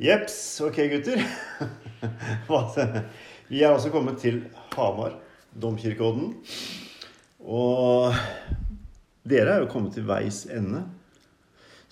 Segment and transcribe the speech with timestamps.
[0.00, 0.60] Jepps.
[0.64, 1.20] Ok, gutter.
[3.50, 4.38] Vi er også kommet til
[4.72, 5.18] Hamar,
[5.60, 6.30] domkirkeodden.
[7.44, 8.14] Og
[9.28, 10.86] dere er jo kommet til veis ende.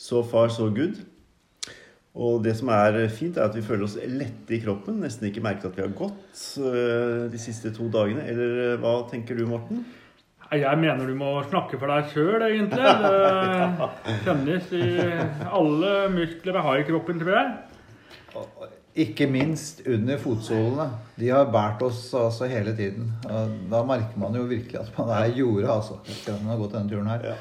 [0.01, 1.03] So far, so good.
[2.17, 5.03] Og det som er fint, er at vi føler oss lette i kroppen.
[5.05, 8.25] Nesten ikke merket at vi har gått eh, de siste to dagene.
[8.25, 9.85] Eller eh, hva tenker du, Morten?
[10.49, 12.89] Jeg mener du må snakke for deg sjøl, egentlig.
[12.89, 14.87] Det kjennes i
[15.45, 17.59] alle muskler vi har i kroppen, tror jeg.
[18.99, 20.89] Ikke minst under fotsålene.
[21.19, 23.13] De har båret oss altså hele tiden.
[23.71, 26.01] Da merker man jo virkelig at man er i jordet, altså.
[26.09, 27.29] Etter man har gått denne turen her.
[27.31, 27.37] Ja.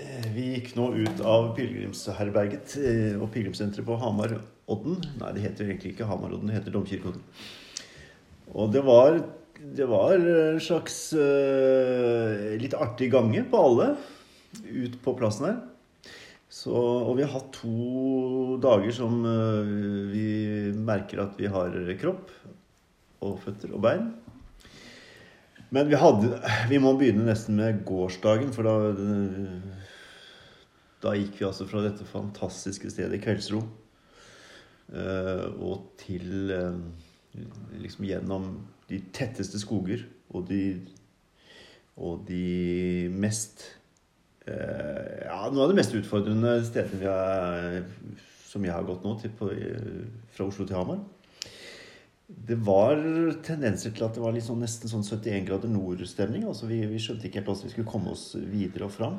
[0.00, 5.02] Eh, Vi gikk nå ut av pilegrimsherberget eh, og pilegrimssenteret på Hamarodden.
[5.20, 7.26] Nei, det heter egentlig ikke Hamarodden, det heter Domkirkeodden.
[8.54, 9.20] Og det var,
[9.60, 13.92] det var en slags eh, litt artig gange på alle
[14.64, 15.60] ut på plassen her.
[16.50, 19.68] Så, og vi har hatt to dager som eh,
[20.10, 20.24] vi
[20.74, 22.32] merker at vi har kropp
[23.22, 24.08] og føtter og bein.
[25.70, 28.74] Men vi, hadde, vi må begynne nesten med gårsdagen, for da,
[31.04, 33.62] da gikk vi altså fra dette fantastiske stedet, Kveldsro,
[34.90, 36.80] eh, og til eh,
[37.78, 38.50] liksom gjennom
[38.90, 40.02] de tetteste skoger
[40.34, 40.64] og de,
[41.94, 43.68] og de mest
[44.50, 47.80] Ja, noen av de mest utfordrende stedene vi har,
[48.50, 49.50] som jeg har gått nå, til, på,
[50.34, 51.02] fra Oslo til Hamar.
[52.30, 52.94] Det var
[53.42, 56.44] tendenser til at det var sånn, nesten sånn 71 grader nord-stemning.
[56.46, 59.18] Altså vi, vi skjønte ikke helt hvordan vi skulle komme oss videre og fram.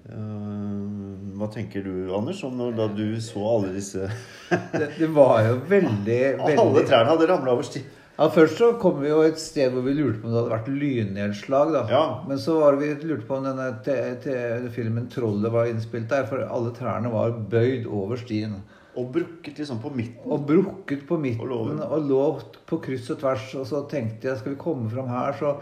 [0.00, 4.06] Uh, hva tenker du, Anders, om når, da du så alle disse
[4.48, 7.82] Det, det var jo veldig, veldig Alle trærne hadde ramla over sti.
[8.20, 10.52] Ja, Først så kom vi jo et sted hvor vi lurte på om det hadde
[10.52, 11.70] vært lynnedslag.
[11.72, 11.84] da.
[11.88, 12.02] Ja.
[12.28, 14.34] Men så var vi lurte på om denne te, te,
[14.74, 16.26] filmen 'Trollet' var innspilt der.
[16.28, 18.58] For alle trærne var bøyd over stien.
[19.00, 20.26] Og brukket liksom på midten.
[20.28, 22.26] Og brukket på midten og lå
[22.68, 23.54] på kryss og tvers.
[23.56, 25.54] Og så tenkte jeg skal vi komme fram her, så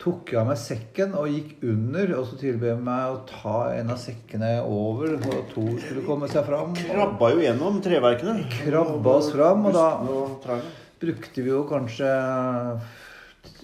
[0.00, 2.14] tok jeg av meg sekken og gikk under.
[2.16, 6.32] Og så tilbød jeg meg å ta en av sekkene over, så to skulle komme
[6.32, 6.72] seg fram.
[6.72, 8.48] Og Krabba jo gjennom treverkene.
[8.62, 10.60] krabba oss fram, og da.
[11.00, 12.08] Brukte vi jo kanskje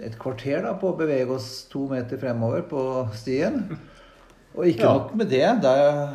[0.03, 2.83] et kvarter da, på å bevege oss to meter fremover på
[3.19, 3.65] stien.
[4.55, 4.93] Og ikke Ja.
[4.99, 5.47] nok med det.
[5.63, 6.13] Der,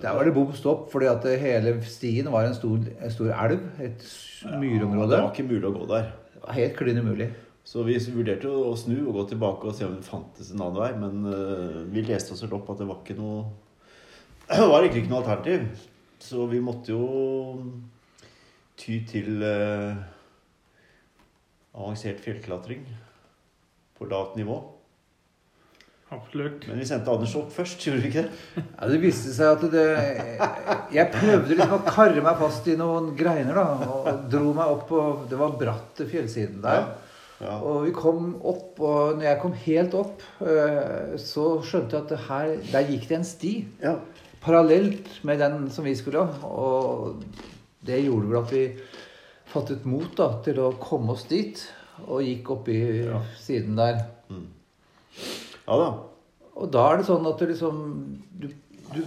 [0.00, 3.60] der var det bom stopp, fordi at hele stien var en stor, en stor elv.
[3.80, 4.04] Et
[4.44, 5.10] Ja, myrområde.
[5.16, 6.12] det var ikke mulig å gå der.
[6.34, 7.30] Det var helt klin umulig.
[7.64, 10.80] Så vi vurderte å snu og gå tilbake og se om det fantes en annen
[10.80, 10.92] vei.
[10.96, 13.44] Men eh, vi leste oss opp at det var ikke noe
[14.50, 15.68] Det var egentlig ikke noe alternativ.
[16.18, 17.62] Så vi måtte jo
[18.80, 19.94] ty til eh,
[21.74, 22.84] avansert fjellklatring
[23.98, 24.58] på lavt nivå.
[26.10, 26.64] Absolutt.
[26.66, 28.62] Men vi sendte Anders opp først, gjorde vi ikke det?
[28.64, 29.84] Ja, det viste seg at det
[30.96, 33.92] Jeg prøvde liksom å karre meg fast i noen greiner, da.
[33.94, 36.88] Og dro meg opp på Det var bratt til fjellsiden der.
[37.40, 37.54] Ja.
[37.62, 42.10] Og vi kom opp, og når jeg kom helt opp, eh, så skjønte jeg at
[42.10, 43.54] det her, der gikk det en sti.
[43.84, 43.94] ja.
[44.40, 46.48] Parallelt med den som vi skulle ha.
[46.48, 47.22] Og
[47.84, 48.62] det gjorde vel at vi
[49.52, 51.60] fattet mot da, til å komme oss dit.
[52.06, 53.20] Og gikk opp i Ja.
[53.42, 53.98] siden der.
[55.66, 55.90] ja da.
[56.60, 57.78] Og da er det sånn at du liksom
[58.40, 58.48] Du,
[58.94, 59.02] du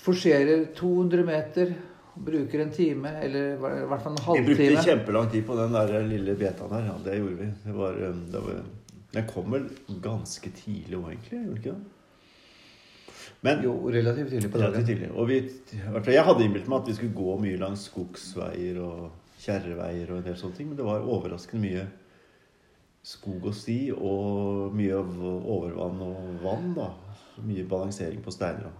[0.00, 1.74] forserer 200 meter,
[2.16, 4.84] bruker en time, eller i hvert fall en Vi brukte halvtime.
[4.86, 6.86] kjempelang tid på den der lille betaen her.
[6.86, 7.48] Ja, det gjorde vi.
[7.66, 8.62] Det var, um, det var,
[9.12, 9.66] den kom vel
[10.00, 11.42] ganske tidlig òg, egentlig?
[11.44, 11.92] Gjorde ikke det?
[13.42, 15.10] Men Jo, relativt tidlig på relativt tidlig.
[15.12, 15.42] Og vi,
[16.14, 19.10] jeg hadde innbilt meg at vi skulle gå mye langs skogsveier og
[19.46, 21.86] kjerreveier og en del sånne ting, men det var overraskende mye
[23.06, 26.90] skog og sti og mye av overvann og vann, da.
[27.46, 28.72] Mye balansering på steiner.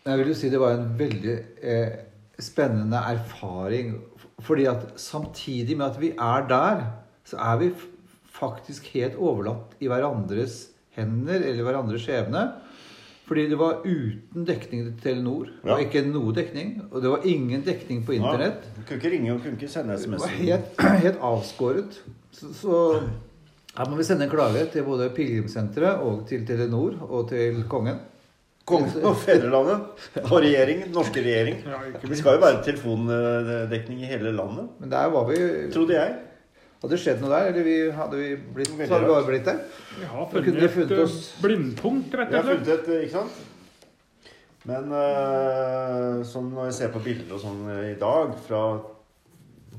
[0.00, 1.98] Jeg vil jo si det var en veldig eh,
[2.40, 3.94] spennende erfaring.
[4.40, 6.84] Fordi at samtidig med at vi er der,
[7.28, 7.70] så er vi
[8.24, 12.46] faktisk helt overlatt i hverandres hender eller hverandres skjebne.
[13.30, 15.46] Fordi det var uten dekning til Telenor.
[15.62, 16.72] Det var ikke noe dekning.
[16.90, 18.64] Og det var ingen dekning på internett.
[18.66, 20.24] Ja, kunne ikke ringe og kunne ikke sende Det SMS.
[20.24, 22.00] var helt, helt avskåret.
[22.34, 22.80] Så, så
[23.78, 28.00] her må vi sende en klage til både Pilegrimssenteret og til Telenor og til kongen.
[28.66, 31.62] Kongen og fedrelandet og regjering, norske regjering.
[31.66, 31.78] Ja,
[32.08, 35.38] Det skal jo være telefondekning i hele landet, Men der var vi
[35.74, 36.14] trodde jeg.
[36.80, 37.48] Hadde det skjedd noe der?
[37.50, 39.58] Eller vi, hadde vi blitt, så hadde vi bare blitt der?
[39.98, 42.62] Vi har funnet et eh, oss- blindpunkt, rett Vi og har slett.
[42.64, 43.46] funnet et, ikke sant?
[44.68, 48.62] Men uh, sånn når jeg ser på bilder og sånn eh, i dag fra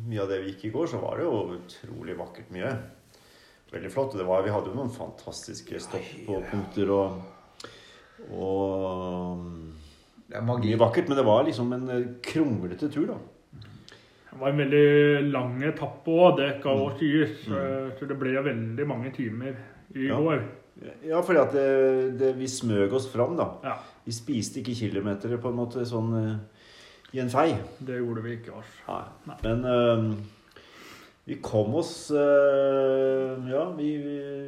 [0.08, 2.72] mye av det vi gikk i går, så var det jo utrolig vakkert mye.
[3.72, 4.14] Veldig flott.
[4.16, 7.20] Og det var, vi hadde jo noen fantastiske stopppunkter og,
[8.34, 9.46] og
[10.30, 10.72] Det er magi.
[10.74, 13.20] Mye vakkert, men det var liksom en eh, kronglete tur, da.
[14.32, 17.48] Det var en veldig lang etappe òg, det også sies.
[17.48, 17.54] Mm.
[17.54, 19.56] Så- Så det ble veldig mange timer
[19.96, 20.16] i Ja.
[20.18, 20.42] går.
[21.06, 23.50] Ja, fordi at det, det, vi smøg oss fram, da.
[23.64, 23.76] Ja,
[24.06, 26.38] Vi spiste ikke kilometer på en måte sånn eh,
[27.14, 27.56] i en fei.
[27.86, 28.54] det gjorde vi ikke.
[28.56, 29.04] Altså.
[29.28, 29.36] Nei.
[29.44, 30.16] Men øh,
[31.28, 33.98] vi kom oss øh, Ja, vi,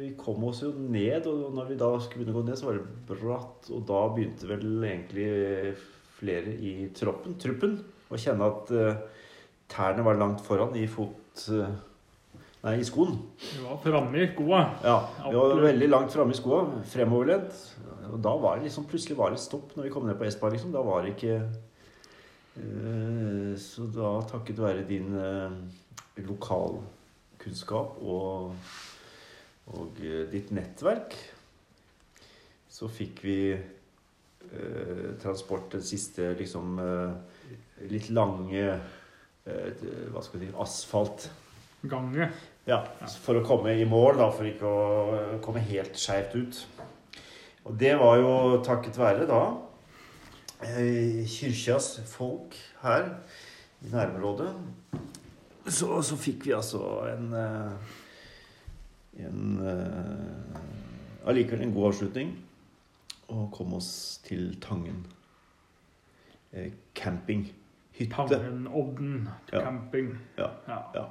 [0.00, 2.66] vi, kom oss jo ned, og når vi da skulle begynne å gå ned, så
[2.70, 3.70] var det bratt.
[3.70, 5.76] Og da begynte vel egentlig
[6.18, 7.78] flere i troppen, truppen
[8.10, 8.96] å kjenne at eh,
[9.72, 11.48] tærne var langt foran i fot...
[11.50, 11.74] eh,
[12.64, 13.18] Nei, i skoen.
[13.36, 14.58] Vi var framme i skoa.
[14.80, 14.94] Ja,
[15.26, 17.52] vi var veldig langt framme i skoa, fremoverlent.
[18.08, 20.48] Og da var det liksom plutselig var det stopp når vi kom ned på Espa,
[20.48, 20.72] liksom.
[20.72, 21.34] Da var det ikke
[22.56, 25.52] eh, Så da, takket være din eh,
[26.24, 28.56] lokalkunnskap og,
[29.76, 31.18] og eh, ditt nettverk,
[32.72, 36.80] så fikk vi eh, transport den siste liksom
[37.92, 38.78] litt lange
[39.44, 41.28] Hva skal vi si asfalt.
[41.84, 42.30] Gange.
[42.64, 42.78] Ja,
[43.20, 46.60] for å komme i mål, da, for ikke å øh, komme helt skeivt ut.
[47.68, 48.32] Og det var jo
[48.64, 49.42] takket være da
[50.64, 53.10] kirkas kyrkjas folk her
[53.84, 54.48] i nærområdet.
[55.68, 56.80] Så, så fikk vi altså
[57.10, 57.92] en eh,
[59.24, 62.32] en eh, allikevel en god avslutning.
[63.32, 65.04] Og kom oss til Tangen.
[66.52, 67.46] Eh, camping.
[67.94, 68.14] Hytte.
[68.16, 69.60] Tangenodden Ja.
[69.62, 70.10] camping.
[70.38, 70.50] Ja.
[70.68, 70.78] Ja.
[70.94, 71.04] Ja.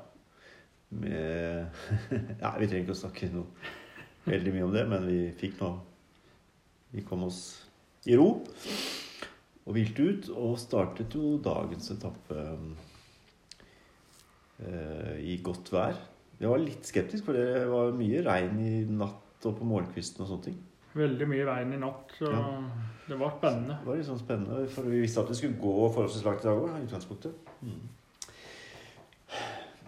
[0.89, 1.69] Med
[2.41, 3.47] Nei, vi trenger ikke å snakke noe
[4.27, 5.69] veldig mye om det, men vi fikk nå
[6.93, 7.39] Vi kom oss
[8.05, 8.27] i ro
[9.63, 12.35] og hvilte ut, og startet jo dagens etappe
[14.59, 15.95] eh, i godt vær.
[16.41, 20.29] Jeg var litt skeptisk, for det var mye regn i natt og på morgenkvisten og
[20.33, 20.57] sånne ting.
[20.93, 22.43] Veldig mye veien i natt, så Ja.
[23.07, 23.79] det var spennende.
[23.81, 26.47] Det var litt sånn spennende, for vi visste at det skulle gå forholdsvis langt i
[26.49, 27.33] dag òg, i utgangspunktet.
[27.63, 27.79] Mm.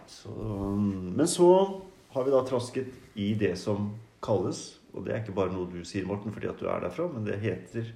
[0.06, 0.30] Så,
[1.16, 1.48] men så
[2.14, 3.92] har vi da trasket i det som
[4.24, 7.06] kalles, og det er ikke bare noe du sier, Morten, fordi at du er derfra,
[7.12, 7.92] men det heter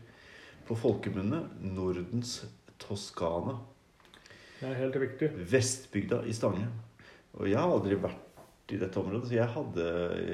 [0.69, 1.43] på folkemunne
[1.75, 2.45] Nordens
[2.79, 3.57] Toskana.
[4.61, 5.31] Det er helt riktig.
[5.51, 6.69] Vestbygda i Stange.
[7.39, 8.27] Og jeg har aldri vært
[8.71, 9.87] i dette området, så jeg hadde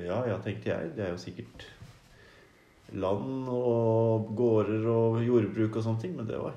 [0.05, 0.90] Ja, ja, tenkte jeg.
[0.96, 1.64] Det er jo sikkert
[2.92, 6.54] land og gårder og jordbruk og sånne ting, men det var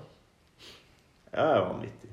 [1.34, 2.10] Ja, vanvittig.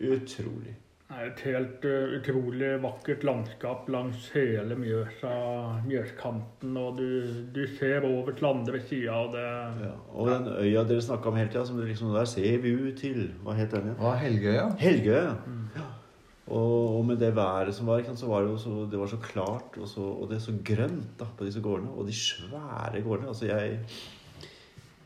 [0.00, 0.74] Utrolig.
[1.06, 5.34] Det er et helt uh, utrolig vakkert landskap langs hele Mjøsa,
[5.86, 6.72] Mjøskanten.
[6.80, 7.04] Og du,
[7.54, 9.44] du ser over til andre sida av det.
[9.84, 9.92] Ja.
[10.16, 12.98] Og den øya dere snakka om hele tida, som det liksom Der ser vi ut
[12.98, 14.02] til Hva het den igjen?
[14.02, 14.66] Er Helgøya?
[14.82, 15.36] Helgøya.
[15.46, 15.62] Mm.
[15.76, 15.86] Ja.
[16.46, 19.10] Og, og med det været som var, sant, så var det jo så, det var
[19.10, 21.90] så klart, og, så, og det er så grønt da, på disse gårdene.
[21.90, 23.32] Og de svære gårdene.
[23.32, 23.80] Altså jeg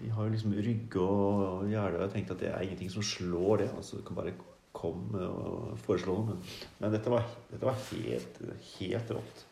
[0.01, 3.05] Vi har jo liksom Rygge og Jeløya, og jeg tenkte at det er ingenting som
[3.05, 3.71] slår det.
[3.77, 4.33] altså Du kan bare
[4.73, 6.27] komme og foreslå noe.
[6.27, 6.45] Men,
[6.79, 8.41] men dette var, dette var helt,
[8.79, 9.45] helt rått.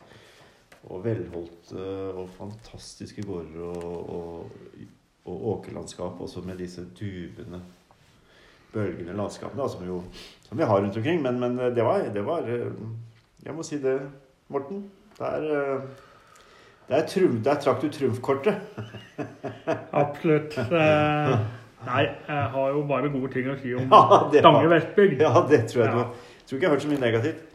[0.89, 1.83] Og velholdte
[2.15, 4.85] og fantastiske gårder og, og,
[5.25, 7.61] og åkerlandskap også med disse duvende,
[8.73, 10.01] bølgende landskapene da, som, jo,
[10.47, 11.21] som vi har rundt omkring.
[11.25, 12.71] Men, men det, var, det var eh,
[13.45, 13.97] Jeg må si det,
[14.49, 14.83] Morten.
[15.19, 15.81] Der, eh,
[16.89, 18.55] der, trum, der trakk du trumfkortet.
[20.03, 20.57] Absolutt.
[20.57, 21.35] Eh,
[21.85, 25.21] nei, jeg har jo bare gode ting å si om Ja, Stange Vestbygd.
[25.23, 26.03] Ja, det tror jeg du Ja.
[26.03, 26.17] har.
[26.39, 27.45] Jeg tror ikke jeg har hørt så mye negativt.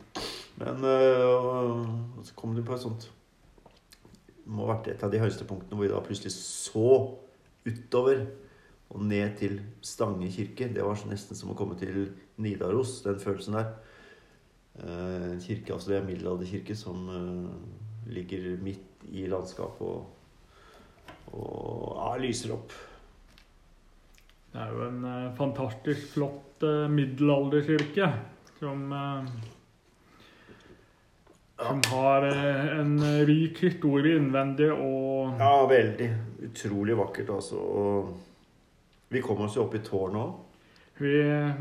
[0.61, 1.87] Men øh,
[2.23, 3.09] så kom du på et sånt
[3.65, 6.93] Det må ha vært et av de høyeste punktene hvor vi da plutselig så
[7.67, 8.21] utover
[8.91, 10.69] og ned til Stange kirke.
[10.75, 12.11] Det var nesten som å komme til
[12.43, 13.71] Nidaros, den følelsen der.
[14.79, 20.07] Eh, En kirke, altså det er en middelalderkirke som øh, ligger midt i landskapet og,
[21.33, 22.73] og ja, lyser opp.
[24.53, 28.13] Det er jo en eh, fantastisk flott eh, middelalderkirke
[28.61, 29.35] som eh,
[31.55, 36.09] som har eh, en rik historie innvendig og Ja, veldig.
[36.51, 37.57] Utrolig vakkert, altså.
[37.63, 38.15] Og
[39.15, 40.35] vi kom oss jo opp i tårnet òg.
[41.01, 41.15] Vi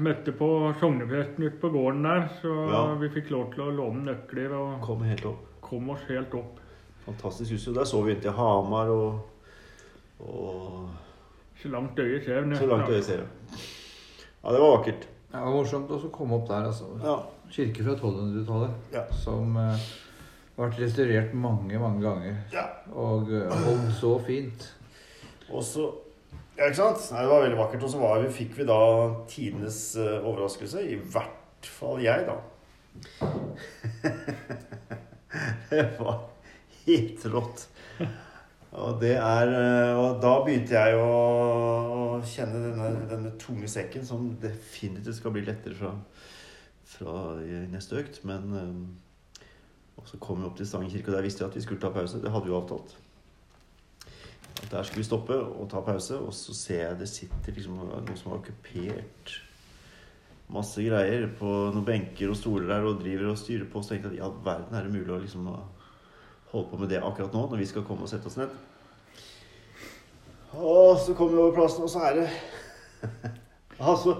[0.06, 0.48] møtte på
[0.80, 2.82] sognepresten ute på gården der, så Ja.
[3.02, 5.40] vi fikk lov til å låne nøkler og Kom helt opp.
[5.62, 6.60] kom oss helt opp.
[7.06, 7.66] Fantastisk hus.
[7.74, 9.20] Der så vi inntil Hamar og,
[10.20, 10.90] og
[11.62, 12.56] Så langt øyet ser.
[12.56, 13.24] Så langt øyet ser.
[14.44, 15.08] Ja, det var vakkert.
[15.32, 16.66] Det var morsomt å komme opp der.
[16.70, 16.86] altså.
[17.04, 17.18] Ja.
[17.54, 19.04] Kirke fra 1200-tallet Ja.
[19.12, 19.78] som eh,
[20.58, 22.36] ble restaurert mange, mange ganger.
[22.54, 22.66] ja.
[22.94, 24.70] Og eh, holdt så fint.
[25.50, 25.90] Og så
[26.54, 27.06] Ja, ikke sant?
[27.14, 27.86] Nei, det var veldig vakkert.
[27.88, 28.82] Og så var fikk vi da
[29.30, 30.84] tidenes uh, overraskelse.
[30.86, 32.36] I hvert fall jeg, da.
[35.72, 36.20] det var
[36.86, 37.66] helt rått.
[38.74, 44.32] Og det er eh, Og da begynte jeg å kjenne denne, denne tunge sekken som
[44.42, 45.92] definitivt skal bli lettere fra,
[46.96, 47.16] fra
[47.70, 48.24] neste økt.
[48.30, 49.46] Men eh,
[50.02, 51.82] Og så kom vi opp til Stangen kirke, og der visste jeg at vi skulle
[51.84, 52.22] ta pause.
[52.22, 52.98] Det hadde vi jo avtalt.
[54.64, 57.80] At der skulle vi stoppe og ta pause, og så ser jeg det sitter liksom
[57.82, 59.34] noen som har okkupert
[60.54, 63.82] masse greier på noen benker og stoler der og driver og styrer på.
[63.82, 65.50] Så tenkte jeg at i all verden er det mulig å liksom
[66.54, 68.54] holde på med det akkurat nå, når vi skal komme og sette oss ned.
[70.54, 72.28] Og så kommer vi over plassen, og så er det
[73.92, 74.20] altså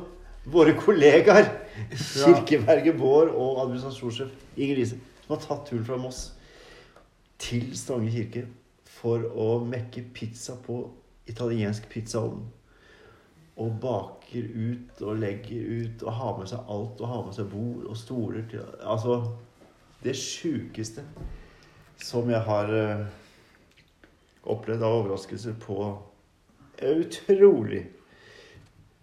[0.50, 1.52] våre kollegaer,
[1.94, 6.26] kirkeverget Bård og administrasjonssjef Inger Lise, som har tatt turen fra Moss
[7.42, 8.44] til Stange kirke
[9.04, 10.80] for å mekke pizza på
[11.28, 12.46] italiensk pizzaovn.
[13.60, 17.02] Og baker ut og legger ut og har med seg alt.
[17.04, 19.20] Og har med seg bord og stoler til Altså
[20.04, 21.04] Det sjukeste
[22.04, 23.04] som jeg har uh,
[24.50, 25.78] opplevd av overraskelser på
[26.84, 27.84] utrolig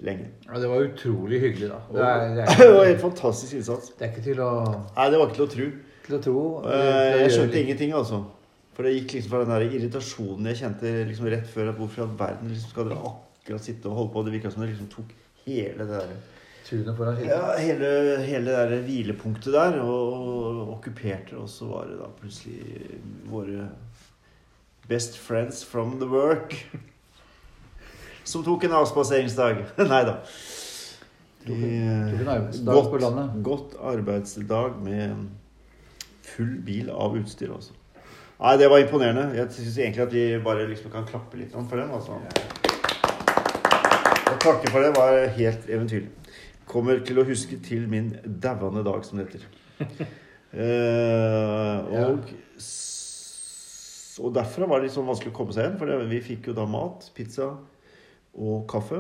[0.04, 0.26] lenge.
[0.49, 1.78] Ja, det var utrolig hyggelig, da.
[1.92, 3.92] Det er, det Det er, var helt fantastisk innsats.
[3.97, 4.50] det er ikke til å,
[4.97, 5.71] Nei, det var ikke til å tro.
[6.09, 6.42] til å tro.
[6.66, 8.23] Eh, Jeg skjønte ingenting, altså.
[8.80, 12.00] For det gikk liksom fra den der irritasjonen jeg kjente liksom rett før at hvorfor
[12.00, 14.20] i all verden liksom skal dere akkurat sitte og holde på?
[14.25, 15.10] Det virka som det liksom tok
[15.42, 16.14] hele det der
[16.64, 17.90] Tunet foran ja, hele,
[18.25, 21.37] hele det der hvilepunktet der og, og okkuperte.
[21.37, 22.96] Og så var det da plutselig
[23.28, 23.66] våre
[24.88, 26.56] best friends from the work
[28.25, 29.60] som tok en avspaseringsdag.
[29.92, 30.14] Nei da.
[31.44, 33.37] Tok tok en arbeidsdag på landet.
[33.50, 35.28] Godt arbeidsdag med
[36.32, 37.76] full bil av utstyr, altså.
[38.40, 39.26] Nei, det var imponerende.
[39.37, 41.90] Jeg syns egentlig at vi bare liksom kan klappe litt for den.
[41.92, 42.16] altså.
[44.30, 46.09] Å takke for det var helt eventyrlig.
[46.70, 49.44] Kommer til å huske til min dauende dag, som det heter.
[50.50, 52.25] Eh, og,
[54.18, 56.49] og derfra var det litt sånn vanskelig å komme seg hjem, For det, vi fikk
[56.50, 57.52] jo da mat, pizza
[58.35, 58.99] og kaffe.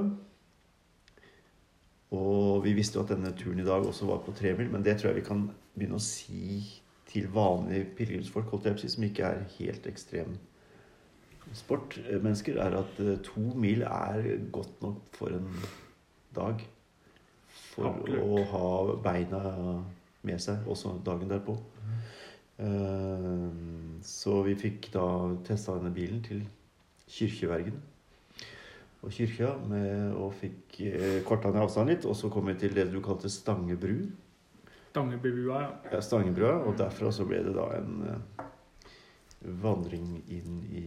[2.14, 5.00] Og vi visste jo at denne turen i dag også var på tremil, men det
[5.00, 5.42] tror jeg vi kan
[5.74, 6.62] begynne å si
[7.10, 10.36] til vanlige pilegrimsfolk, holdt jeg på å si, som ikke er helt ekstrem
[11.56, 15.48] sportmennesker, er at eh, to mil er godt nok for en
[16.36, 16.62] dag.
[17.72, 18.22] For Absolutt.
[18.22, 19.40] å ha beina
[20.26, 21.56] med seg også dagen derpå.
[22.60, 23.46] Eh,
[24.06, 25.06] Så vi fikk da
[25.44, 26.44] testa denne bilen til
[27.10, 27.80] Kyrkjevergen
[29.00, 32.06] og kyrkja med, og fikk eh, korta ned avstanden litt.
[32.08, 34.10] Og så kom vi til det du kalte Stangebru.
[34.90, 35.70] Stangebua, ja.
[35.92, 36.54] Ja, Stangebrua.
[36.66, 38.46] Og derfra så ble det da en eh,
[39.62, 40.84] vandring inn i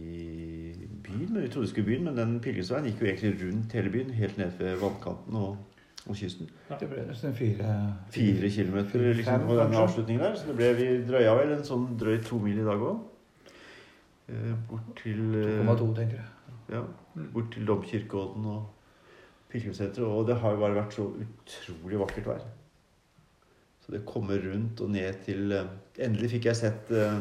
[1.04, 1.30] byen.
[1.32, 4.10] Men Vi trodde det skulle byen, men den pilegrimsveien gikk jo egentlig rundt hele byen.
[4.18, 5.56] Helt ned ved vannkanten og,
[6.04, 6.50] og kysten.
[6.80, 7.72] Det ble nesten fire
[8.12, 10.36] Fire kilometer liksom, på denne avslutningen der.
[10.36, 13.00] Så det ble, vi drøya vel en sånn drøy to mil i dag òg.
[14.68, 16.28] Bort til eh, 2,2, tenker jeg.
[16.72, 16.80] ja,
[17.34, 18.68] bort til Domkirkeodden og
[19.52, 20.06] pilegrimssenteret.
[20.06, 22.46] Og det har jo bare vært så utrolig vakkert vær.
[23.84, 25.72] Så det kommer rundt og ned til eh,
[26.04, 27.20] Endelig fikk jeg sett uh,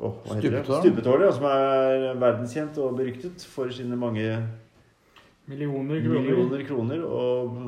[0.00, 0.10] ja,
[1.36, 4.38] som er verdenskjent og beryktet for sine mange
[5.46, 6.20] Millioner kroner.
[6.22, 7.02] millioner kroner.
[7.04, 7.58] Og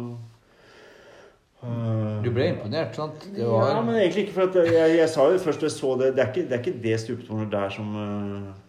[1.60, 3.28] eh, Du ble imponert, sant?
[3.34, 4.38] Det var Ja, men egentlig ikke.
[4.38, 6.52] For at jeg, jeg sa jo først da jeg så det Det er ikke det,
[6.56, 7.92] er ikke det stupetårnet der som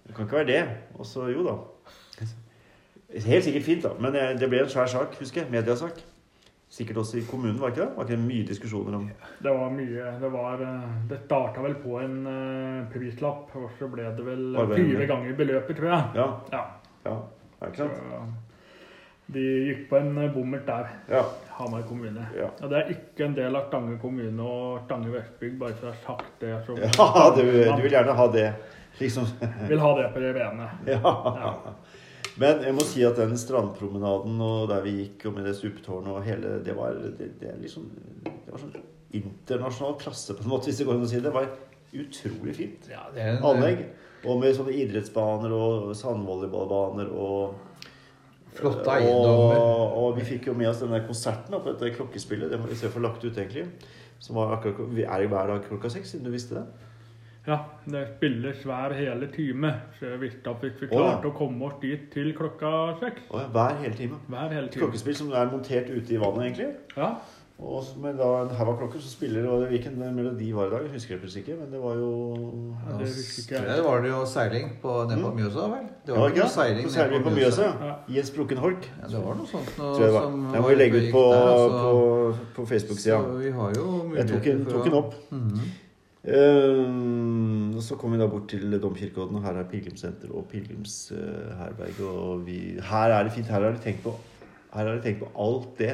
[0.04, 0.68] Det kan ikke være det.
[1.00, 1.56] Og så jo da.
[3.16, 3.96] Helt sikkert fint, da.
[4.00, 5.52] Men det ble en svær sak, husker jeg.
[5.52, 6.04] Mediasak.
[6.70, 7.92] Sikkert også i kommunen, var ikke det?
[7.96, 9.06] Var ikke det mye diskusjoner om
[9.44, 13.88] Det var mye Det var eh, Det starta vel på en eh, prislapp, og så
[13.92, 16.04] ble det vel det- fire ganger beløpet, tror jeg.
[16.16, 16.28] Ja.
[16.52, 16.66] Ja.
[17.06, 17.16] ja.
[17.62, 18.04] ja ikke sant?
[18.04, 18.26] Så
[19.34, 20.92] de gikk på en eh, bommert der.
[21.12, 21.24] Ja.
[21.58, 22.28] Hamar kommune.
[22.36, 22.48] Ja.
[22.64, 25.96] Og det er ikke en del av Stange kommune og Stange Vestbygd, bare så jeg
[25.96, 26.54] har sagt det.
[26.68, 27.42] Så ja du,
[27.76, 28.48] du vil gjerne ha det,
[29.00, 29.28] liksom.
[29.68, 30.70] vil ha det på det rene.
[30.94, 31.16] Ja.
[32.41, 36.13] Men jeg må si at den strandpromenaden og der vi gikk, og med det stupetårnet
[36.13, 37.88] og hele Det var, det, det liksom,
[38.27, 38.75] det var sånn
[39.17, 41.29] internasjonal klasse, på en måte, hvis det går an å si det.
[41.29, 41.48] Det var
[41.98, 42.89] utrolig fint.
[42.91, 43.86] ja, det er anlegg.
[44.27, 47.63] Og med sånne idrettsbaner og sandvolleyballbaner og
[48.58, 49.60] Flotte eiendommer.
[50.00, 52.50] og vi fikk jo med oss denne konserten da, på dette klokkespillet.
[52.50, 53.67] Det må vi se for lagt ut, egentlig.
[54.24, 56.87] Som var akkurat, vi er jo hver dag klokka seks, siden du visste det.
[57.48, 59.70] Ja, det spilles hver hele time.
[60.00, 61.16] Så jeg visste at hvis vi Å, ja.
[61.24, 64.20] å komme oss dit til klokka seks Og hver hele time.
[64.27, 64.82] Hver hele time.
[64.84, 66.74] klokkespill som er montert ute i vannet, egentlig.
[66.98, 67.13] Ja,
[67.60, 70.75] Og med da en haug av klokker som spiller og Hvilken melodi var det i
[70.75, 70.84] dag?
[70.86, 72.10] Jeg husker det plutselig ikke, men det var jo
[72.84, 73.62] Ja, det ikke.
[73.72, 75.39] Det var det jo seiling på, ned på Mm.
[75.39, 75.88] Mjøsa, vel?
[76.06, 76.68] Det Ja, var ikke noe sant?
[76.68, 77.72] seiling Så ned på Mjøsa.
[77.88, 77.96] Ja.
[78.13, 78.86] I en sprukken holk.
[79.01, 80.22] Ja, det var noe sånt noe Tror jeg det var.
[80.27, 81.82] som jeg må legge ut på, der, altså.
[81.82, 83.20] på, på Facebook-sida.
[83.42, 83.88] Vi har jo
[84.20, 85.13] Jeg tok en, tok å- en opp.
[85.32, 85.87] Mm Eh,
[86.27, 92.01] og så kom vi da bort til Domkirkeodden, og her er pilegrimssenter og pilegrimsherberg.
[92.03, 93.48] Og vi, her er det fint.
[93.48, 94.12] Her har de tenkt på,
[94.74, 95.93] her har de tenkt på alt det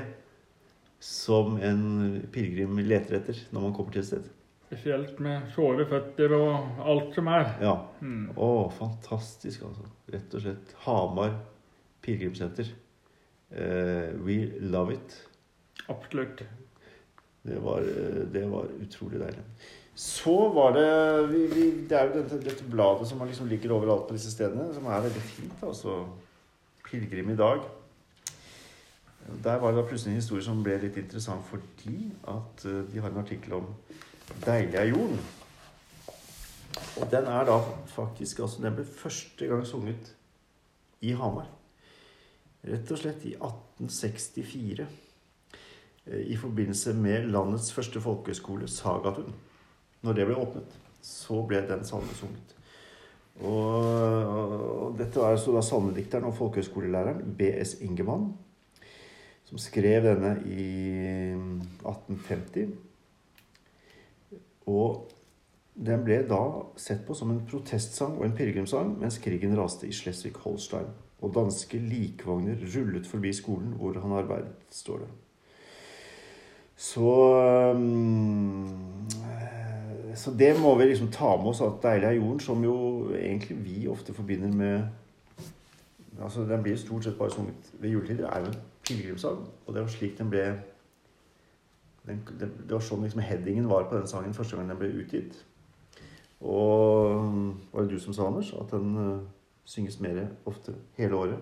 [1.03, 1.83] som en
[2.31, 4.31] pilegrim leter etter når man kommer til et sted.
[4.71, 7.51] Spesielt med såre føtter og alt som er.
[7.61, 7.75] Ja.
[8.01, 8.31] Mm.
[8.33, 9.85] Å, fantastisk, altså.
[10.13, 10.73] Rett og slett.
[10.87, 11.35] Hamar
[12.01, 12.71] pilegrimssenter.
[13.53, 15.19] Uh, we love it.
[15.93, 16.41] Absolutt.
[17.43, 19.41] Det var, eh, det var utrolig deilig.
[19.95, 24.07] Så var det vi, vi, Det er jo dette, dette bladet som liksom ligger overalt
[24.07, 25.63] på disse stedene, som er veldig fint.
[25.63, 26.01] altså.
[26.83, 27.61] Pilegrim i dag.
[29.43, 32.99] Der var det da plutselig en historie som ble litt interessant fordi at eh, de
[32.99, 33.69] har en artikkel om
[34.43, 35.19] 'Deilig er jorden'.
[37.01, 40.15] Og den er da faktisk altså Den ble første gang sunget
[41.01, 41.47] i Hamar.
[42.63, 44.87] Rett og slett i 1864.
[46.05, 49.33] eh, I forbindelse med landets første folkehøyskole, Sagatun.
[50.03, 52.55] Når det ble åpnet, så ble den salmen sunget.
[53.41, 53.83] Og,
[54.85, 57.79] og dette var altså da salmedikteren og folkehøyskolelæreren B.S.
[57.81, 58.33] Ingemann
[59.53, 60.63] som skrev denne i
[61.85, 62.71] 1850.
[64.65, 65.11] Og
[65.73, 66.39] den ble da
[66.79, 70.89] sett på som en protestsang og en pilegrimssang mens krigen raste i Schleswig-Holstein.
[71.21, 75.11] Og danske likvogner rullet forbi skolen hvor han arbeidet, står det.
[76.73, 77.13] Så
[80.15, 83.57] Så det må vi liksom ta med oss at 'Deilig er jorden', som jo egentlig
[83.65, 84.83] vi ofte forbinder med
[86.21, 88.29] Altså, Den blir stort sett bare sunget ved juletider.
[88.29, 88.55] er jo en
[88.87, 89.37] pilegrimssang.
[89.65, 90.63] Og det var slik den ble
[92.07, 94.89] den, det, det var sånn liksom headingen var på den sangen første gang den ble
[95.03, 95.45] utgitt.
[96.43, 97.23] Og
[97.71, 99.21] var det du som sa, Anders, at den uh,
[99.65, 101.37] synges mer ofte hele året?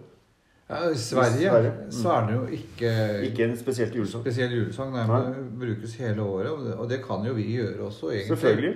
[0.72, 1.72] Ja, I Sverige, Sverige.
[1.72, 1.92] Mm.
[1.92, 2.92] så er det jo ikke,
[3.28, 4.24] Ikke en spesielt julesang.
[4.24, 4.94] spesiell julesang.
[4.96, 8.28] Nei, men det brukes hele året, og det, kan jo vi gjøre også, egentlig.
[8.28, 8.76] Selvfølgelig.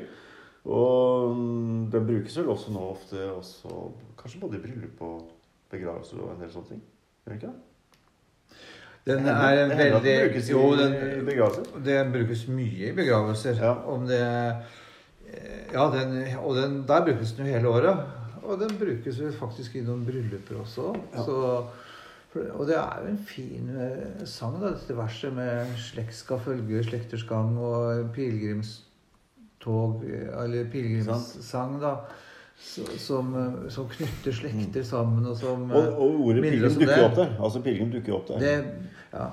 [0.65, 3.69] Og mm, den brukes vel også nå ofte også,
[4.17, 5.31] Kanskje både i bryllup og
[5.71, 6.83] begravelser og en del sånne ting.
[7.23, 7.61] Gjør den ikke det?
[9.05, 10.93] Den er en veldig den brukes Jo, den,
[11.85, 13.61] den brukes mye i begravelser.
[13.61, 13.73] Ja.
[13.85, 14.21] Om det
[15.73, 17.99] Ja, den, og den, der brukes den jo hele året.
[18.43, 20.93] Og den brukes vel faktisk i noen brylluper også.
[21.13, 21.23] Ja.
[21.25, 21.37] Så,
[22.35, 26.83] og det er jo en fin eh, sang, da, dette verset med 'slekt skal følge
[26.83, 31.95] slekters gang' og pilegrimstog, eh, eller pilegrimssang, da.
[32.97, 37.05] Som, eh, som knytter slekter sammen, og som eh, Og, og ordet minner pilegrim dukker
[37.09, 37.33] opp der.
[37.43, 38.39] Altså pilegrim dukker opp der.
[38.39, 38.65] Det,
[39.13, 39.25] ja.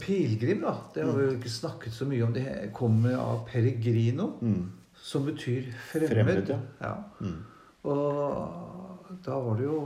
[0.00, 0.74] Pilegrim, da.
[0.94, 2.32] Det har vi jo ikke snakket så mye om.
[2.32, 4.70] Det kommer av peregrino, Mm.
[4.94, 6.08] som betyr fremmed.
[6.08, 6.58] Fremmed, ja.
[6.82, 6.94] ja.
[7.20, 7.44] Mm.
[7.84, 8.77] Og
[9.24, 9.80] da var det jo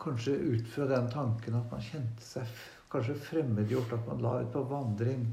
[0.00, 2.48] kanskje ut fra den tanken at man kjente seg
[2.92, 3.94] kanskje fremmedgjort.
[3.96, 5.26] At man la ut på vandring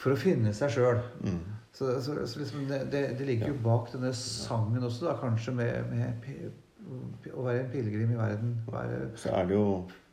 [0.00, 1.00] for å finne seg sjøl.
[1.24, 1.40] Mm.
[1.76, 5.52] Så, så, så liksom det, det, det ligger jo bak denne sangen også, da, kanskje
[5.58, 8.54] med, med å være en pilegrim i verden.
[8.70, 9.66] Være Så er det jo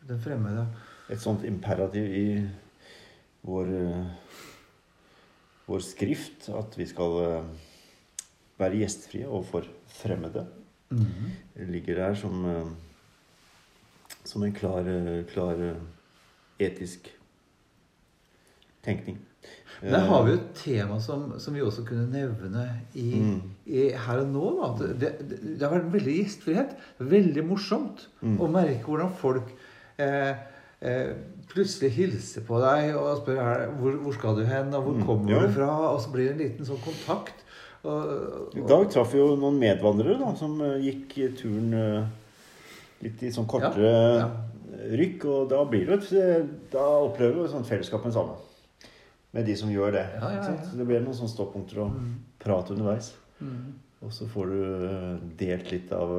[0.09, 0.65] den fremmede.
[1.09, 2.27] et sånt imperativ i
[3.47, 3.71] vår,
[5.67, 7.53] vår skrift at vi skal eh,
[8.59, 9.67] være gjestfrie overfor
[10.01, 10.45] fremmede.
[10.93, 11.31] Mhm.
[11.73, 12.65] Ligger der som, eh,
[14.23, 15.75] som en klar, eh, klar eh,
[16.59, 17.09] etisk
[18.83, 19.17] tenkning.
[19.81, 23.41] Der har vi jo et tema som, som vi også kunne nevne i, Mm.
[23.65, 24.75] i her og nå.
[24.77, 24.87] Da.
[24.87, 26.75] Det, det, det har vært en veldig gjestfrihet.
[26.99, 28.37] Veldig morsomt Mm.
[28.39, 29.49] å merke hvordan folk
[29.99, 30.35] eh,
[30.81, 31.11] eh,
[31.51, 35.31] plutselig hilser på deg og spør hvor, hvor skal du hen, og hvor Mm, kommer
[35.31, 35.41] ja.
[35.47, 35.67] du fra?
[35.93, 37.43] Og så blir det en liten sånn kontakt.
[37.83, 42.05] Og, I dag traff vi jo noen medvandrere da, som eh, gikk turen eh,
[43.03, 44.29] litt i sånn kortere Ja,
[44.93, 45.25] rykk.
[45.33, 48.37] Og da blir det et, eh, Da opplever du et sånt fellesskap med samme.
[49.33, 50.05] Med de som gjør det.
[50.21, 50.55] Ja, ja?
[50.63, 52.13] Så det blir noen sånne stoppunkter og Mm.
[52.39, 53.13] prat underveis.
[53.41, 53.73] Mm.
[54.03, 56.11] Og så får du delt litt av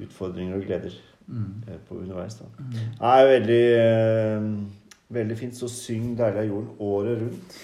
[0.00, 0.92] utfordringer og gleder
[1.28, 1.62] Mm.
[1.88, 2.34] på underveis.
[2.38, 2.44] da.
[2.58, 2.70] Mm.
[2.72, 4.78] Det er veldig,
[5.10, 5.54] veldig fint.
[5.54, 7.58] Så syng 'Deilig er jorden' året rundt.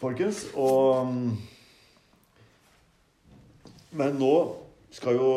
[0.00, 0.46] Folkens.
[0.56, 1.30] Og mm,
[4.00, 4.32] Men nå
[4.94, 5.30] skal jo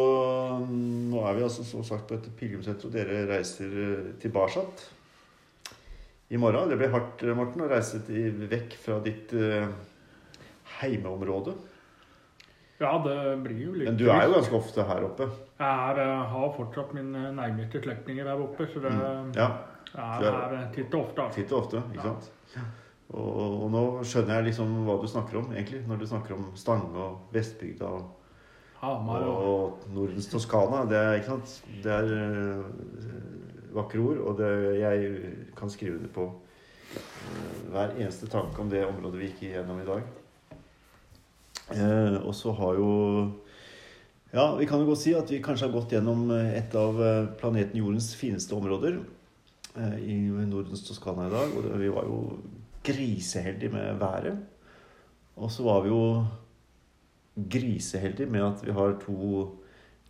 [0.67, 4.63] Nå er vi altså som sagt på et pilegrimssenter, og dere reiser til tilbake
[6.33, 6.69] i morgen.
[6.71, 9.67] Det blir hardt, eh, Morten, å reise til, vekk fra ditt uh,
[10.79, 11.53] heimeområde.
[12.79, 15.27] Ja, det blir jo litt Men du er jo ganske ofte her oppe.
[15.59, 19.29] Jeg er, eh, har fortsatt mine nærmeste slektninger der oppe, så det Mm.
[19.35, 19.49] Ja.
[19.93, 21.21] er- er titt og ofte.
[21.21, 21.35] altså.
[21.35, 22.31] Titt og ofte, ikke sant?
[23.09, 25.83] Og, og nå skjønner jeg liksom hva du snakker om, egentlig.
[25.87, 28.07] Når du snakker om Stange og Vestbygda og,
[28.83, 30.85] Hamar og og Nordens Toskana.
[30.89, 31.53] Det er, ikke sant?
[31.83, 32.63] Det er øh,
[33.75, 35.21] vakre ord, og det, jeg
[35.57, 39.87] kan skrive det på øh, hver eneste tanke om det området vi gikk igjennom i
[39.87, 40.03] dag.
[41.71, 42.89] Eh, og så har jo
[44.33, 47.27] Ja, vi kan jo godt si at vi kanskje har gått gjennom et av eh,
[47.39, 48.97] planeten Jordens fineste områder.
[49.77, 50.15] eh, i
[50.49, 51.55] Nordens Toskana i dag.
[51.57, 52.37] Og det, vi var jo
[52.83, 54.39] griseheldige med været.
[55.35, 56.25] Og så var vi jo
[57.51, 59.45] griseheldige med at vi har to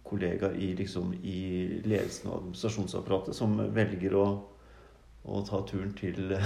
[0.03, 4.25] kollegaer i, liksom, i ledelsen av administrasjonsapparatet som velger å,
[5.23, 6.33] å ta turen til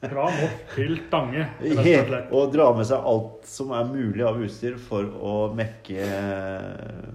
[0.00, 1.44] Fra Moss til Stange.
[1.62, 7.10] og og dra med seg alt som er mulig av utstyr for å mekke eh,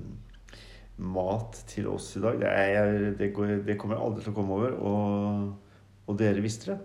[1.04, 2.40] mat til oss i dag.
[2.40, 4.78] Det, er, det, går, det kommer jeg aldri til å komme over.
[4.80, 6.80] Og, og dere visste det.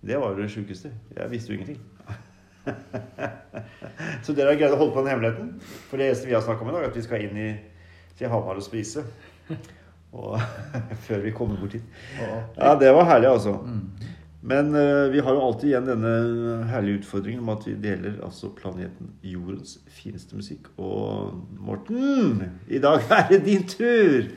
[0.00, 0.92] Det var jo det sjukeste.
[1.16, 1.80] Jeg visste jo ingenting.
[4.22, 5.50] Så dere har greid å holde på den hemmeligheten.
[5.90, 7.48] For det eneste vi har snakka om i dag, er at vi skal inn i,
[8.18, 9.04] til Hamar og spise.
[10.12, 10.38] Og,
[11.06, 11.98] før vi kommer bort hit.
[12.20, 13.58] Ja, det var herlig, altså.
[14.48, 16.12] Men uh, vi har jo alltid igjen denne
[16.70, 20.70] herlige utfordringen om at vi deler altså planeten Jordens fineste musikk.
[20.78, 24.30] Og Morten, i dag er det din tur!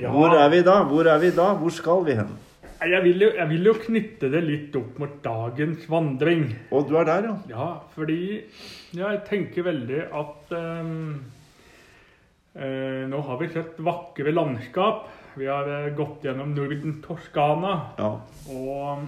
[0.00, 0.10] Ja.
[0.10, 0.80] Hvor er vi da?
[0.88, 1.52] Hvor er vi da?
[1.60, 2.34] Hvor skal vi hen?
[2.80, 6.46] Jeg vil, jo, jeg vil jo knytte det litt opp mot dagens vandring.
[6.72, 7.34] Og du er der, ja.
[7.50, 8.20] Ja, fordi
[8.96, 11.18] jeg tenker veldig at um,
[12.56, 15.10] uh, Nå har vi sett vakre landskap.
[15.36, 17.74] Vi har uh, gått gjennom Norden Toskana.
[18.00, 18.14] ja.
[18.50, 19.04] Og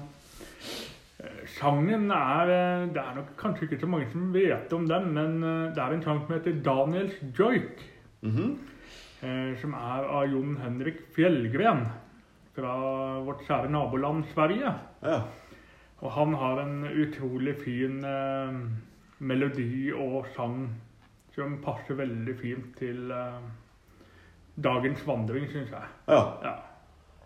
[1.24, 2.52] eh, sangen er
[2.92, 5.40] Det er nok kanskje ikke så mange som vet om den, men
[5.72, 7.80] det er en sang som heter Daniels Joik.
[8.22, 8.52] Mhm.
[9.24, 11.86] eh, Som er av Jon Henrik Fjellgren
[12.56, 12.72] fra
[13.24, 14.74] vårt kjære naboland Sverige.
[15.02, 15.20] ja.
[16.02, 18.56] Og han har en utrolig fin eh,
[19.22, 20.64] melodi og sang
[21.34, 23.38] som passer veldig fint til eh,
[24.58, 25.92] dagens vandring, syns jeg.
[26.08, 26.22] ja.
[26.42, 26.56] Ja.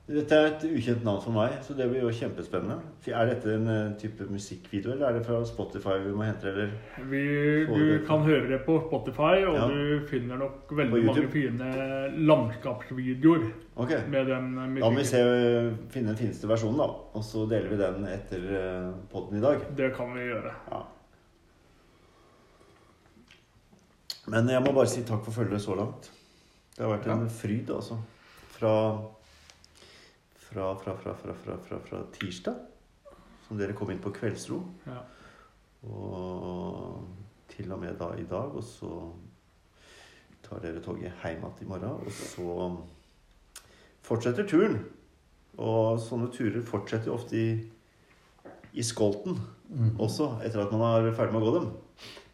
[0.07, 2.77] Dette er et ukjent navn for meg, så det blir jo kjempespennende.
[3.11, 6.77] Er dette en eh, type musikkvideo, eller er det fra Spotify vi må hente, eller?
[7.11, 7.23] Vi,
[7.67, 9.67] du kan høre det på Spotify, og Ja.
[9.67, 11.73] du finner nok veldig mange fine
[12.23, 14.07] landskapsvideoer okay.
[14.07, 14.85] med den musikken.
[14.85, 15.25] Da må vi se,
[15.91, 16.89] finne den fineste versjonen, da.
[17.19, 18.47] Og så deler vi den etter
[19.11, 19.67] poden podden i dag.
[19.77, 20.55] Det kan vi gjøre.
[20.71, 20.85] Ja.
[24.31, 26.11] Men jeg må bare si takk for følget så langt.
[26.77, 27.99] Det har vært en fryd, altså.
[28.57, 28.73] Fra
[30.47, 32.57] fra, fra, fra, fra, fra, fra, fra tirsdag,
[33.47, 35.01] som dere kom inn på kveldsro, Ja.
[35.87, 37.07] og
[37.53, 38.55] til og med da i dag.
[38.59, 38.91] Og så
[40.47, 42.77] tar dere toget hjem igjen i morgen, og så
[44.07, 44.79] fortsetter turen.
[45.59, 47.49] Og sånne turer fortsetter jo ofte i,
[48.77, 49.39] i skolten
[49.99, 51.71] også, etter at man er ferdig med å gå dem.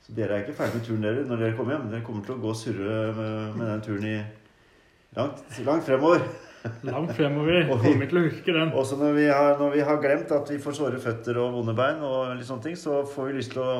[0.03, 1.91] Så dere er ikke ferdig med turen dere når dere kommer hjem.
[1.93, 4.17] Dere kommer til å gå og surre med, med den turen i
[5.17, 6.25] langt, langt fremover.
[6.87, 7.71] Langt fremover.
[7.73, 8.73] Og vi- Kommer til å huske den.
[8.79, 11.75] Også når vi, har, når vi har glemt at vi får såre føtter og vonde
[11.79, 13.75] bein, og litt sånne ting, så får vi lyst til å,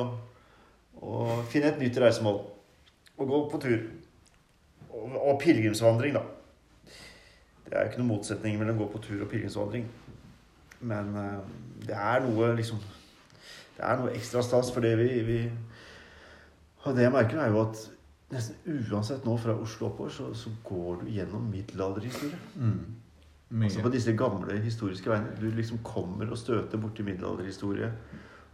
[1.03, 2.41] å finne et nytt reisemål.
[3.17, 3.79] Og gå på tur.
[4.91, 6.23] Og, og pilegrimsvandring, da.
[7.63, 9.87] Det er jo ikke noen motsetning mellom gå på tur og pilegrimsvandring.
[10.83, 11.39] Men eh,
[11.87, 12.81] det er noe liksom
[13.77, 15.37] Det er noe ekstra stas, for det vi, vi
[16.83, 17.79] Og det jeg merker, er jo at
[18.33, 22.39] nesten uansett nå fra Oslo oppover, så, så går du gjennom middelalderhistorie.
[22.57, 23.63] Mm.
[23.63, 25.35] Altså på disse gamle historiske veiene.
[25.37, 27.91] Du liksom kommer og støter borti middelalderhistorie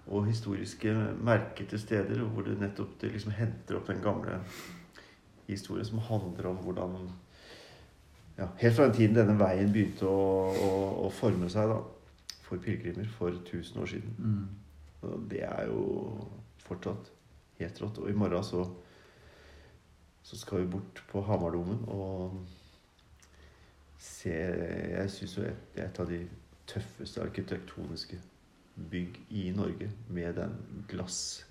[0.10, 0.92] og historiske
[1.24, 4.40] merkete steder hvor du nettopp det liksom henter opp den gamle
[5.48, 6.98] historien som handler om hvordan
[8.40, 10.20] ja, Helt fra den tiden denne veien begynte å,
[10.56, 10.74] å,
[11.06, 11.80] å forme seg da,
[12.46, 14.14] for pilegrimer for 1000 år siden.
[14.16, 14.46] Mm.
[15.04, 15.82] Og det er jo
[16.64, 17.10] fortsatt
[17.60, 18.00] helt rått.
[18.00, 18.64] Og i morgen så,
[20.30, 22.36] så skal vi bort på Hamardomen og
[24.00, 26.20] se Jeg syns jo det er et av de
[26.70, 28.20] tøffeste arkitektoniske
[28.92, 30.54] bygg i Norge med den
[30.92, 31.46] glass...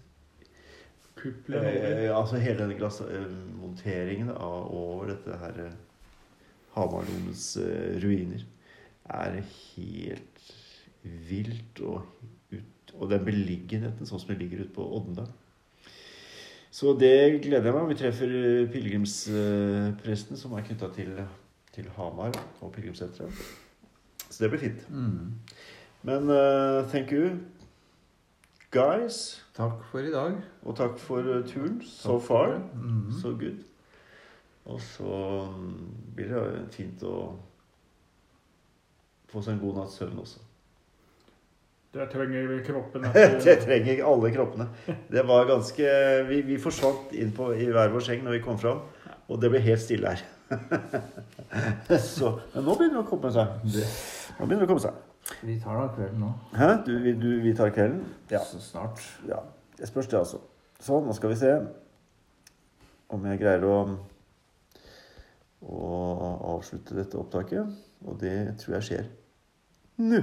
[1.19, 1.89] Kuppelen over.
[2.05, 5.75] Eh, altså hele denne glassmonteringen av over dette her eh,
[6.77, 8.47] Hamardomens eh, ruiner
[9.19, 10.47] er helt
[11.03, 12.07] vilt og,
[12.55, 15.27] ut, og den beliggenheten sånn som det ligger ute på Odda.
[16.79, 17.89] Så det gleder jeg meg.
[17.91, 21.17] Vi treffer eh, pilegrimspresten som er knytta til,
[21.75, 23.41] til Hamar og pilegrimssenteret.
[24.29, 24.85] Så det blir fint.
[24.91, 25.33] Mm.
[26.07, 27.33] Men uh, thank you,
[28.71, 29.45] guys.
[29.57, 30.39] Takk for i dag.
[30.63, 31.81] Og takk for eh, turen.
[31.81, 32.61] Takk so far.
[32.75, 33.11] Mm.
[33.23, 33.59] So good.
[34.65, 37.17] Og så mm, blir det fint å
[39.33, 40.48] få seg en god natts søvn også.
[41.93, 43.07] Det trenger kroppen.
[43.45, 44.69] det trenger alle kroppene.
[45.09, 45.93] Det var ganske
[46.29, 48.83] Vi, vi forsvant inn på, i hver vår seng når vi kom fram,
[49.29, 50.25] og det ble helt stille her.
[52.05, 53.57] så, men nå begynner det å komme seg.
[53.65, 55.05] Nå begynner det å komme seg.
[55.45, 56.31] Vi tar da kvelden nå.
[56.57, 56.69] Hæ?
[56.87, 58.03] Du, vi, du, vi tar kvelden?
[58.33, 58.41] Ja.
[58.45, 59.03] Så snart.
[59.29, 59.43] ja.
[59.79, 60.41] Det spørs, det, altså.
[60.83, 61.53] Sånn, nå skal vi se
[63.15, 63.77] om jeg greier å,
[65.65, 65.93] å
[66.55, 67.79] avslutte dette opptaket.
[68.07, 69.09] Og det tror jeg skjer
[70.03, 70.23] nå.